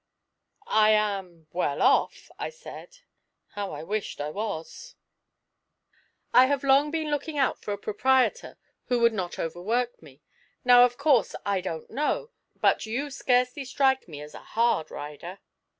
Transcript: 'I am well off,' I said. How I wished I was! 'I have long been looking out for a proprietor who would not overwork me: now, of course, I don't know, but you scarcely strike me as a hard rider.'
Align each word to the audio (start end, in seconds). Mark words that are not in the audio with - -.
'I 0.65 0.89
am 0.93 1.47
well 1.53 1.83
off,' 1.83 2.31
I 2.39 2.49
said. 2.49 3.01
How 3.49 3.71
I 3.71 3.83
wished 3.83 4.19
I 4.19 4.31
was! 4.31 4.95
'I 6.33 6.47
have 6.47 6.63
long 6.63 6.89
been 6.89 7.11
looking 7.11 7.37
out 7.37 7.61
for 7.61 7.71
a 7.71 7.77
proprietor 7.77 8.57
who 8.85 8.97
would 8.99 9.13
not 9.13 9.37
overwork 9.37 10.01
me: 10.01 10.23
now, 10.65 10.85
of 10.85 10.97
course, 10.97 11.35
I 11.45 11.61
don't 11.61 11.91
know, 11.91 12.31
but 12.55 12.87
you 12.87 13.11
scarcely 13.11 13.63
strike 13.63 14.07
me 14.07 14.21
as 14.23 14.33
a 14.33 14.39
hard 14.39 14.89
rider.' 14.89 15.37